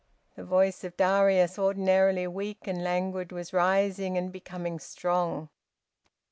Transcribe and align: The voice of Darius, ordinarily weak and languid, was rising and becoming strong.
The 0.35 0.43
voice 0.43 0.83
of 0.83 0.97
Darius, 0.97 1.59
ordinarily 1.59 2.25
weak 2.25 2.65
and 2.65 2.83
languid, 2.83 3.31
was 3.31 3.53
rising 3.53 4.17
and 4.17 4.31
becoming 4.31 4.79
strong. 4.79 5.49